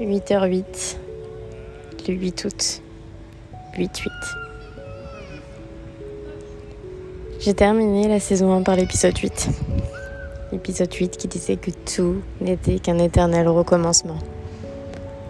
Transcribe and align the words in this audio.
8h08, 0.00 0.98
le 2.06 2.14
8 2.14 2.44
août, 2.44 2.82
8-8. 3.78 4.08
J'ai 7.40 7.54
terminé 7.54 8.06
la 8.06 8.20
saison 8.20 8.52
1 8.52 8.62
par 8.62 8.76
l'épisode 8.76 9.16
8. 9.16 9.48
L'épisode 10.52 10.92
8 10.92 11.16
qui 11.16 11.28
disait 11.28 11.56
que 11.56 11.70
tout 11.70 12.16
n'était 12.42 12.78
qu'un 12.78 12.98
éternel 12.98 13.48
recommencement. 13.48 14.18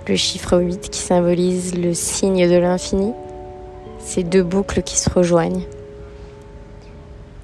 Le 0.08 0.16
chiffre 0.16 0.58
8 0.58 0.90
qui 0.90 1.00
symbolise 1.00 1.78
le 1.78 1.94
signe 1.94 2.50
de 2.50 2.56
l'infini. 2.56 3.12
Ces 4.00 4.24
deux 4.24 4.42
boucles 4.42 4.82
qui 4.82 4.98
se 4.98 5.08
rejoignent. 5.08 5.64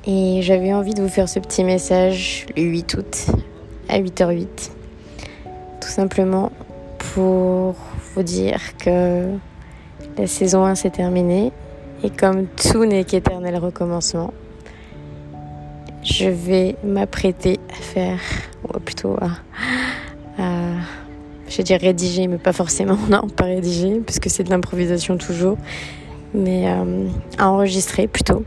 Et 0.08 0.40
j'avais 0.42 0.72
envie 0.72 0.94
de 0.94 1.02
vous 1.02 1.08
faire 1.08 1.28
ce 1.28 1.38
petit 1.38 1.62
message 1.62 2.46
le 2.56 2.64
8 2.64 2.94
août 2.94 3.26
à 3.88 4.00
8h08. 4.00 4.70
Tout 5.80 5.88
simplement 5.88 6.50
pour 7.14 7.74
vous 8.14 8.22
dire 8.22 8.76
que 8.78 9.28
la 10.16 10.26
saison 10.26 10.64
1 10.64 10.74
s'est 10.74 10.90
terminée 10.90 11.52
et 12.02 12.10
comme 12.10 12.46
tout 12.46 12.84
n'est 12.84 13.04
qu'éternel 13.04 13.56
recommencement, 13.56 14.32
je 16.02 16.28
vais 16.28 16.76
m'apprêter 16.84 17.60
à 17.70 17.74
faire, 17.74 18.18
ou 18.64 18.78
plutôt 18.80 19.16
à, 19.20 19.30
je 21.48 21.56
vais 21.58 21.62
dire 21.62 21.80
rédiger, 21.80 22.26
mais 22.28 22.38
pas 22.38 22.52
forcément, 22.52 22.96
non, 23.10 23.28
pas 23.28 23.44
rédiger, 23.44 24.00
puisque 24.04 24.30
c'est 24.30 24.44
de 24.44 24.50
l'improvisation 24.50 25.16
toujours, 25.18 25.58
mais 26.34 26.68
euh, 26.68 27.06
à 27.38 27.50
enregistrer 27.50 28.06
plutôt 28.06 28.42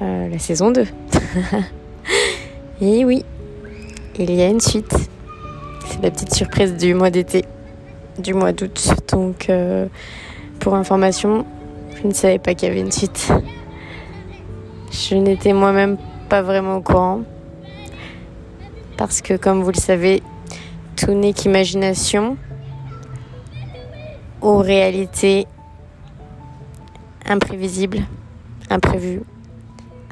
euh, 0.00 0.28
la 0.28 0.38
saison 0.38 0.70
2. 0.70 0.86
et 2.80 3.04
oui, 3.04 3.24
il 4.18 4.34
y 4.34 4.42
a 4.42 4.48
une 4.48 4.60
suite. 4.60 4.96
C'est 5.86 6.02
la 6.02 6.10
petite 6.10 6.34
surprise 6.34 6.74
du 6.76 6.94
mois 6.94 7.10
d'été 7.10 7.44
du 8.18 8.34
mois 8.34 8.52
d'août. 8.52 8.94
Donc, 9.10 9.48
euh, 9.48 9.86
pour 10.60 10.74
information, 10.74 11.44
je 12.00 12.06
ne 12.06 12.12
savais 12.12 12.38
pas 12.38 12.54
qu'il 12.54 12.68
y 12.68 12.70
avait 12.70 12.80
une 12.80 12.92
suite. 12.92 13.32
Je 14.90 15.14
n'étais 15.14 15.52
moi-même 15.52 15.96
pas 16.28 16.42
vraiment 16.42 16.76
au 16.76 16.82
courant. 16.82 17.22
Parce 18.96 19.20
que, 19.20 19.36
comme 19.36 19.62
vous 19.62 19.70
le 19.70 19.80
savez, 19.80 20.22
tout 20.96 21.12
n'est 21.12 21.32
qu'imagination 21.32 22.36
ou 24.42 24.58
réalité 24.58 25.46
imprévisible, 27.26 28.00
imprévue, 28.70 29.22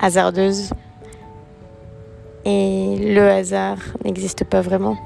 hasardeuse. 0.01 0.71
Et 2.45 2.97
le 3.15 3.29
hasard 3.29 3.79
n'existe 4.05 4.45
pas 4.45 4.61
vraiment. 4.61 4.97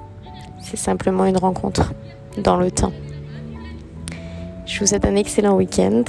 C'est 0.61 0.77
simplement 0.77 1.27
une 1.27 1.37
rencontre 1.37 1.93
dans 2.39 2.57
le 2.57 2.71
temps. 2.71 2.93
Je 4.67 4.81
vous 4.81 4.87
souhaite 4.87 5.05
un 5.05 5.17
excellent 5.17 5.57
week-end 5.57 6.05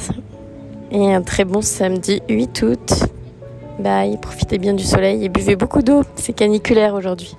et 0.91 1.13
un 1.13 1.21
très 1.21 1.45
bon 1.45 1.61
samedi 1.61 2.21
8 2.29 2.61
août. 2.61 2.93
Bye, 3.79 4.17
profitez 4.17 4.57
bien 4.57 4.73
du 4.73 4.83
soleil 4.83 5.25
et 5.25 5.29
buvez 5.29 5.55
beaucoup 5.55 5.81
d'eau, 5.81 6.03
c'est 6.15 6.33
caniculaire 6.33 6.93
aujourd'hui. 6.93 7.35